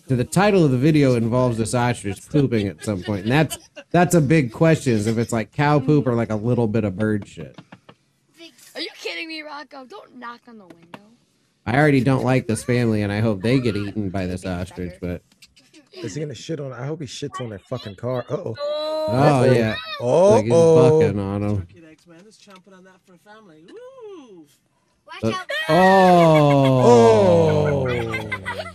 [0.09, 3.59] So the title of the video involves this ostrich pooping at some point, and that's
[3.91, 6.85] that's a big question: is if it's like cow poop or like a little bit
[6.85, 7.59] of bird shit.
[8.75, 9.85] Are you kidding me, Rocco?
[9.85, 11.01] Don't knock on the window.
[11.65, 14.95] I already don't like this family, and I hope they get eaten by this ostrich.
[15.01, 15.23] But
[15.93, 16.73] Is he gonna shit on?
[16.73, 18.25] I hope he shits on their fucking car.
[18.29, 18.55] Uh oh.
[18.59, 21.01] oh yeah, Oh, like he's oh.
[21.01, 21.67] bucking on them.
[22.09, 23.65] man is chomping on that for family.
[23.69, 24.47] Woo!
[25.23, 25.33] Uh,
[25.69, 28.73] oh, Oh.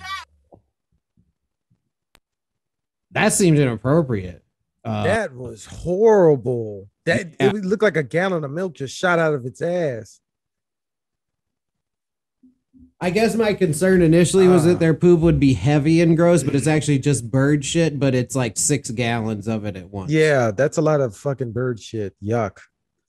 [3.18, 4.44] That seems inappropriate.
[4.86, 6.90] Uh, that was horrible.
[7.06, 7.48] That Yeah.
[7.50, 10.20] it looked like a gallon of milk just shot out of its ass.
[13.00, 14.70] I guess my concern initially was Ah.
[14.70, 18.00] that their poop would be heavy and gross, but it's actually just bird shit.
[18.00, 20.12] But it's like six gallons of it at once.
[20.12, 22.16] Yeah, that's a lot of fucking bird shit.
[22.24, 22.58] Yuck.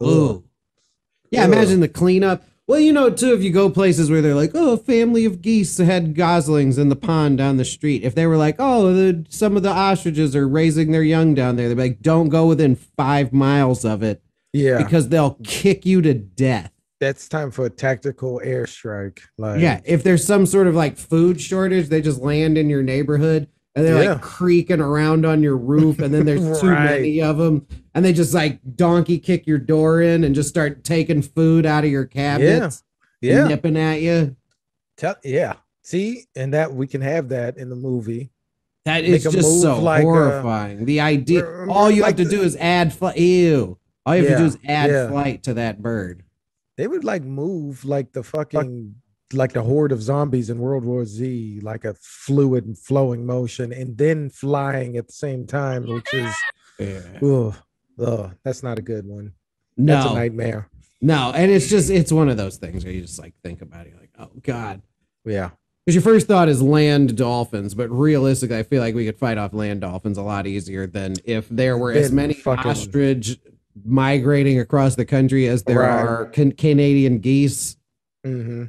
[0.03, 0.45] Ooh.
[1.31, 1.53] Yeah, Ugh.
[1.53, 2.45] imagine the cleanup.
[2.69, 5.41] Well, you know, too, if you go places where they're like, oh, a family of
[5.41, 8.05] geese had goslings in the pond down the street.
[8.05, 11.57] If they were like, oh, the, some of the ostriches are raising their young down
[11.57, 15.87] there, they'd be like, don't go within five miles of it Yeah, because they'll kick
[15.87, 16.71] you to death.
[17.01, 19.21] that's time for a tactical airstrike.
[19.39, 22.83] Like, Yeah, if there's some sort of like food shortage, they just land in your
[22.83, 23.49] neighborhood
[23.79, 24.13] and they're Yeah.
[24.13, 26.85] like creaking around on your roof, and then there's too Right.
[27.01, 30.85] many of them, and they just like donkey kick your door in and just start
[30.85, 32.83] taking food out of your cabinets,
[33.23, 34.37] and yeah, nipping at you.
[34.97, 35.55] tell, yeah.
[35.83, 38.31] See, and that we can have that in the movie.
[38.85, 40.85] That Make is a just so like, uh, horrifying.
[40.85, 43.17] the idea, all you like have to the- do is add flight.
[43.19, 43.79] Ew.
[44.07, 45.09] All you have to do is add yeah.
[45.09, 46.23] flight to that bird.
[46.77, 48.95] They would like move like the fucking
[49.33, 53.73] like the horde of zombies in World War Z, like a fluid and flowing motion,
[53.73, 56.35] and then flying at the same time, which is
[56.79, 57.01] Yeah.
[57.23, 57.55] ugh,
[57.99, 59.33] ugh, that's not a good one.
[59.77, 60.69] That's a No, nightmare.
[61.03, 63.87] no, and it's just it's one of those things where you just like think about
[63.87, 64.83] it, you're like, oh god.
[65.25, 65.51] Yeah.
[65.85, 69.39] Because your first thought is land dolphins, but realistically, I feel like we could fight
[69.39, 73.39] off land dolphins a lot easier than if there were as many fucking- ostrich
[73.85, 75.89] migrating across the country as there Right.
[76.05, 77.77] are can- Canadian geese.
[78.25, 78.65] hmm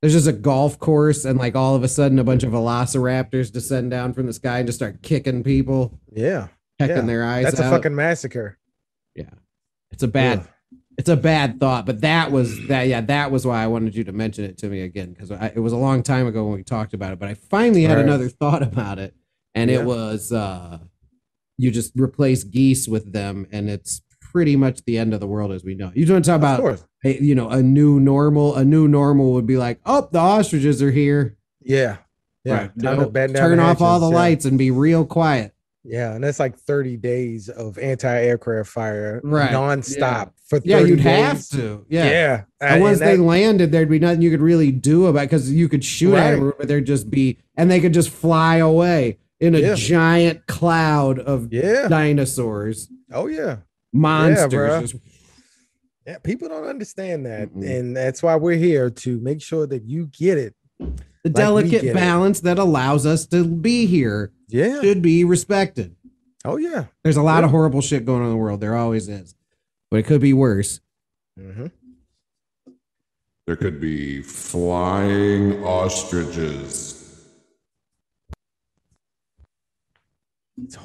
[0.00, 3.50] There's just a golf course, and like all of a sudden, a bunch of velociraptors
[3.52, 6.48] descend down from the sky and just start kicking people, Yeah.
[6.78, 7.02] pecking Yeah.
[7.02, 7.66] their eyes That's out.
[7.72, 8.58] a fucking massacre.
[9.16, 9.30] yeah,
[9.90, 10.38] it's a bad.
[10.40, 10.48] Ugh.
[10.98, 12.88] It's a bad thought, but that was that.
[12.88, 15.60] Yeah, that was why I wanted you to mention it to me again because it
[15.60, 17.20] was a long time ago when we talked about it.
[17.20, 18.04] But I finally had Right.
[18.04, 19.14] another thought about it,
[19.54, 19.78] and Yeah.
[19.80, 20.78] it was uh,
[21.56, 25.52] you just replace geese with them, and it's pretty much the end of the world
[25.52, 25.90] as we know.
[25.94, 28.56] You want to talk Of about, you know, a new normal?
[28.56, 31.36] A new normal would be like, oh, the ostriches are here.
[31.62, 31.98] Yeah.
[32.44, 32.54] Yeah.
[32.54, 32.76] Right.
[32.76, 34.14] No, turn off all the yeah.
[34.16, 35.52] lights and be real quiet.
[35.84, 40.96] Yeah, and that's like 30 days of anti-aircraft fire Right, nonstop for 30 Yeah, you'd
[41.02, 41.04] days.
[41.04, 41.86] have to.
[41.88, 42.04] Yeah.
[42.10, 42.42] Yeah.
[42.60, 45.50] And and once they that- landed, there'd be nothing you could really do about because
[45.50, 49.18] you could shoot at them, but there'd just be, and they could just fly away
[49.40, 49.74] in a Yeah.
[49.76, 51.88] giant cloud of Yeah.
[51.88, 53.58] dinosaurs, Oh yeah.
[53.92, 54.94] monsters.
[56.08, 56.14] Bruh.
[56.14, 57.54] just- Yeah, people don't understand that.
[57.54, 57.68] Mm-mm.
[57.78, 60.54] And that's why we're here to make sure that you get it.
[60.78, 60.94] the
[61.24, 61.94] we delicate get it.
[61.94, 64.80] balance that allows us to be here Yeah.
[64.80, 65.96] should be respected.
[66.44, 66.84] Oh yeah.
[67.02, 68.60] There's a lot of horrible shit going on in the world.
[68.60, 69.34] There always is,
[69.90, 70.80] but it could be worse.
[71.38, 71.66] Mm-hmm.
[73.46, 76.94] There could be flying ostriches.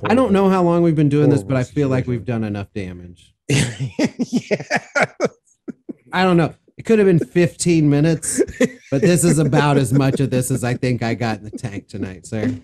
[0.03, 2.25] I don't know how long we've been doing this, but I Horrible feel like we've
[2.25, 3.33] done enough damage.
[4.31, 5.05] Yeah.
[6.13, 6.53] I don't know.
[6.77, 8.41] It could have been 15 minutes,
[8.91, 11.51] but this is about as much of this as I think I got in the
[11.51, 12.55] tank tonight, sir.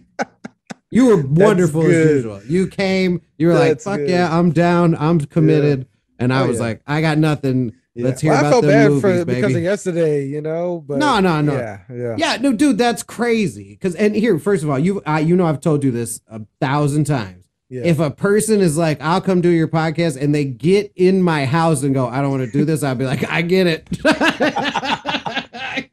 [0.92, 2.42] You were wonderful as usual.
[2.44, 4.10] You came, you were That's like, fuck good.
[4.10, 5.88] yeah, I'm down, I'm committed.
[6.18, 6.64] And I Oh, was yeah.
[6.64, 7.74] like, I got nothing.
[7.94, 8.06] Yeah.
[8.06, 10.84] Let's hear Well, I about felt bad movies, for because of yesterday, you know.
[10.86, 11.54] But No, no, no.
[11.54, 12.16] Yeah, yeah.
[12.18, 13.70] Yeah, no, dude, that's crazy.
[13.76, 16.42] Because and here, first of all, you I, you know I've told you this a
[16.60, 17.39] thousand times.
[17.70, 17.84] Yeah.
[17.86, 21.46] If a person is like, I'll come do your podcast, and they get in my
[21.46, 23.88] house and go, I don't want to do this, I'll be like, I get it.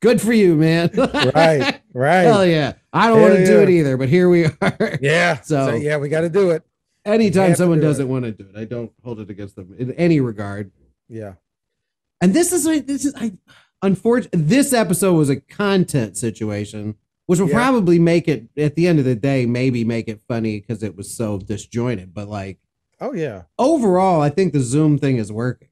[0.00, 0.90] Good for you, man.
[1.34, 2.22] right, right.
[2.22, 2.72] Hell yeah.
[2.92, 4.98] I don't want to do it either, but here we are.
[5.02, 5.40] Yeah.
[5.42, 6.62] So- So, yeah, we got to do it.
[7.04, 8.08] Anytime someone do doesn't it.
[8.10, 10.70] want to do it, I don't hold it against them in any regard.
[11.08, 11.34] Yeah.
[12.20, 13.32] And this is this is I
[13.82, 16.96] unfortunately this episode was a content situation,
[17.30, 17.54] which will Yeah.
[17.54, 20.96] probably make it at the end of the day, maybe make it funny because it
[20.96, 22.12] was so disjointed.
[22.12, 22.58] But like
[23.00, 23.42] Oh yeah.
[23.56, 25.68] overall, I think the Zoom thing is working.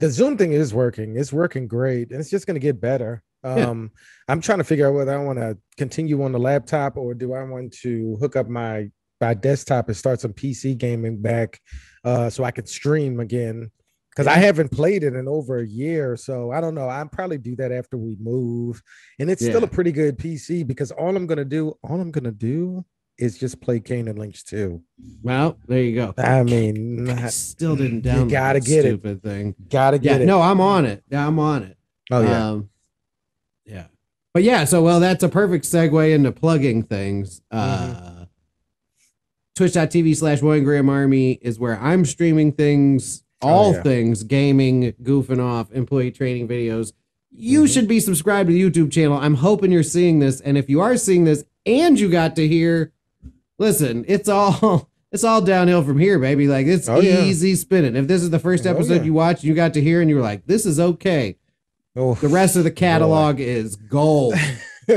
[0.00, 1.16] The Zoom thing is working.
[1.16, 3.22] It's working great, and it's just going to get better.
[3.42, 3.68] Yeah.
[3.70, 3.90] Um,
[4.28, 7.32] I'm trying to figure out whether I want to continue on the laptop or do
[7.32, 8.90] I want to hook up my
[9.20, 11.58] my desktop and start some PC gaming back,
[12.04, 13.70] uh, so I could stream again.
[14.18, 16.88] Because I haven't played it in over a year, so I don't know.
[16.88, 18.82] I'll probably do that after we move,
[19.20, 20.66] and it's still a pretty good PC.
[20.66, 22.84] Because all I'm gonna do, all I'm gonna do,
[23.16, 24.82] is just play Kane and Lynch 2.
[25.22, 26.14] Well, there you go.
[26.18, 28.88] I mean, I still didn't You download gotta that get it.
[28.88, 29.54] stupid thing.
[29.70, 30.26] gotta Yeah, get it.
[30.26, 31.04] no, I'm on it.
[31.08, 31.76] Yeah, I'm on it.
[32.10, 32.48] Oh yeah.
[32.48, 32.70] Um,
[33.66, 33.84] yeah.
[34.34, 37.40] But yeah, so well, that's a perfect segue into plugging things.
[37.52, 37.92] Mm-hmm.
[37.96, 38.24] Uh
[39.54, 43.82] twitch.tv slash Boy and Graham Army is where I'm streaming things, all Oh, yeah.
[43.82, 46.92] things gaming, goofing off, employee training videos.
[47.30, 47.66] You Mm-hmm.
[47.72, 49.16] should be subscribed to the YouTube channel.
[49.18, 50.40] I'm hoping you're seeing this.
[50.40, 52.92] And if you are seeing this and you got to hear,
[53.58, 56.48] listen, it's all it's all downhill from here, baby.
[56.48, 57.22] Like it's Oh, yeah.
[57.22, 57.96] easy spinning.
[57.96, 59.02] If this is the first Oh, episode yeah.
[59.02, 61.36] you watch, you got to hear and you were like, this is okay.
[61.96, 64.34] Oh, The rest of the catalog is gold.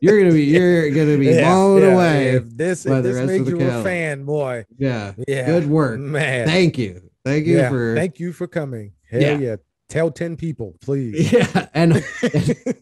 [0.00, 2.28] you're gonna be you're gonna be Yeah, blown yeah, away.
[2.34, 4.66] If this, if this rest made of the you a fan, boy.
[4.76, 5.12] Yeah.
[5.26, 5.46] Yeah.
[5.46, 5.98] Good work.
[6.00, 6.46] Man.
[6.46, 7.07] Thank you.
[7.28, 7.68] Thank you yeah.
[7.68, 8.92] for Thank you for coming.
[9.10, 9.38] Hell Yeah.
[9.38, 9.56] yeah.
[9.88, 11.32] Tell 10 people, please.
[11.32, 11.68] Yeah.
[11.74, 11.94] And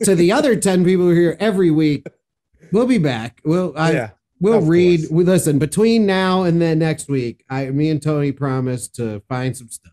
[0.05, 2.07] to the other 10 people who are here every week,
[2.73, 3.41] we'll be back.
[3.45, 5.11] We'll I Yeah, we'll read course.
[5.11, 7.45] we listen between now and then next week.
[7.49, 9.93] I me and Tony promise to find some stuff.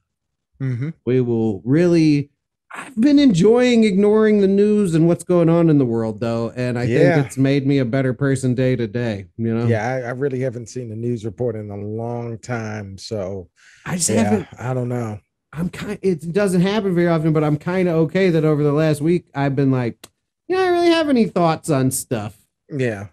[0.61, 0.89] Mm-hmm.
[1.05, 2.31] We will really
[2.75, 6.77] I've been enjoying ignoring the news and what's going on in the world though, and
[6.79, 7.15] I Yeah.
[7.15, 9.27] think it's made me a better person day to day.
[9.37, 12.97] You know, Yeah, I, I really haven't seen the news report in a long time.
[12.97, 13.49] So
[13.85, 15.19] I just yeah, haven't I don't know.
[15.55, 15.99] I'm kind.
[16.01, 19.27] It doesn't happen very often, but I'm kind of okay that over the last week
[19.35, 20.07] I've been like,
[20.47, 22.35] you know, I really have any thoughts on stuff.
[22.71, 23.07] Yeah.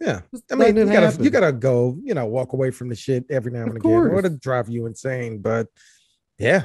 [0.00, 0.22] Yeah.
[0.50, 1.22] I mean, you gotta happen.
[1.24, 3.92] you gotta go, you know, walk away from the shit every now and Of again,
[3.92, 4.22] or course.
[4.24, 5.38] to drive you insane.
[5.38, 5.68] But
[6.36, 6.64] yeah.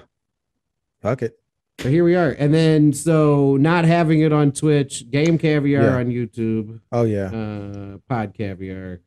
[1.04, 1.39] Fuck it.
[1.82, 5.96] But here we are, and then so not having it on Twitch, Game Caviar Yeah.
[5.96, 7.28] on YouTube, Oh yeah.
[7.32, 9.00] uh, Pod Caviar,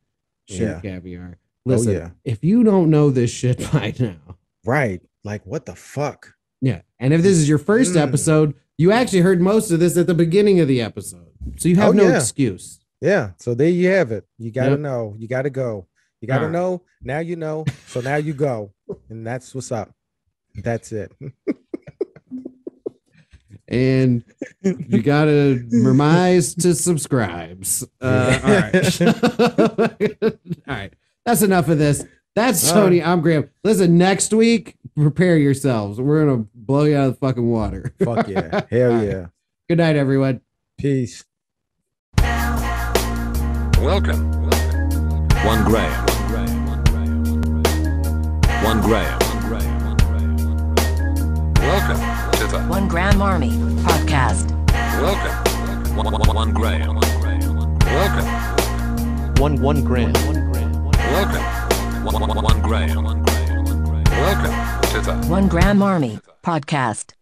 [0.49, 0.81] Shoot Yeah.
[0.81, 1.39] Caviar.
[1.39, 2.11] Oh, Listen, yeah.
[2.25, 5.03] if you don't know this shit by now, Right.
[5.23, 6.35] Like what the fuck?
[6.63, 8.01] yeah, and if this is your first Mm.
[8.09, 11.77] episode, you actually heard most of this at the beginning of the episode, so you
[11.77, 12.17] have Oh, no yeah.
[12.17, 12.81] excuse.
[13.03, 13.33] Yeah.
[13.39, 14.25] So there you have it.
[14.39, 14.81] You gotta Yep.
[14.81, 15.15] know.
[15.19, 15.89] You gotta go.
[16.23, 16.53] You gotta Alright.
[16.53, 16.83] know.
[17.03, 17.65] Now you know.
[17.89, 18.73] So now you go.
[19.11, 19.93] And that's what's up.
[20.55, 21.13] That's it.
[23.73, 24.23] and
[24.63, 27.85] you gotta mermise to subscribes.
[28.03, 29.01] Uh, all right,
[30.23, 30.31] all
[30.67, 30.93] right.
[31.25, 32.05] That's enough of this.
[32.35, 33.01] That's All Tony.
[33.01, 33.49] I'm Graham.
[33.63, 36.01] Listen, next week, prepare yourselves.
[36.01, 37.95] We're gonna blow you out of the fucking water.
[38.03, 38.63] Fuck yeah.
[38.71, 39.27] Hell yeah.
[39.69, 40.41] Good night, everyone.
[40.79, 41.25] Peace.
[43.79, 44.33] Welcome.
[45.45, 46.07] One Graham.
[48.65, 49.19] One Graham.
[51.61, 52.12] Welcome
[52.53, 53.51] to One Graham Army
[53.83, 54.51] podcast.
[55.01, 55.97] Welcome.
[55.97, 56.97] One, one, one Graham.
[57.81, 58.27] Welcome.
[59.41, 60.19] One one grand.
[60.19, 62.05] Welcome.
[62.05, 63.05] One, one, one Graham.
[64.05, 67.15] Welcome to the One Graham Army podcast.